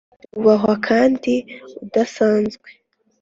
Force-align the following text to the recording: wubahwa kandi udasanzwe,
wubahwa 0.33 0.73
kandi 0.87 1.33
udasanzwe, 1.83 2.69